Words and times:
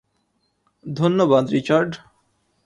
ধন্যবাদ, 0.85 1.45
রিচার্ড। 1.49 1.91